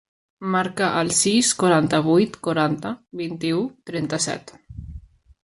[0.53, 3.61] Marca el sis, quaranta-vuit, quaranta, vint-i-u,
[3.93, 4.57] trenta-set.